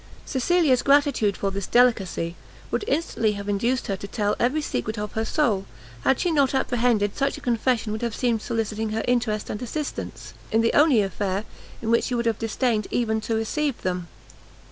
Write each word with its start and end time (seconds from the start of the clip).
Cecilia's 0.25 0.81
gratitude 0.81 1.37
for 1.37 1.51
this 1.51 1.67
delicacy, 1.67 2.35
would 2.71 2.83
instantly 2.87 3.33
have 3.33 3.47
induced 3.47 3.85
her 3.85 3.95
to 3.97 4.07
tell 4.07 4.35
every 4.39 4.59
secret 4.63 4.97
of 4.97 5.11
her 5.11 5.23
soul, 5.23 5.67
had 6.03 6.19
she 6.19 6.31
not 6.31 6.55
apprehended 6.55 7.15
such 7.15 7.37
a 7.37 7.39
confession 7.39 7.91
would 7.91 8.01
have 8.01 8.15
seemed 8.15 8.41
soliciting 8.41 8.89
her 8.93 9.05
interest 9.07 9.47
and 9.51 9.61
assistance, 9.61 10.33
in 10.51 10.61
the 10.61 10.73
only 10.73 11.03
affair 11.03 11.45
in 11.83 11.91
which 11.91 12.05
she 12.05 12.15
would 12.15 12.25
have 12.25 12.39
disdained 12.39 12.87
even 12.89 13.21
to 13.21 13.35
receive 13.35 13.79
them. 13.83 14.07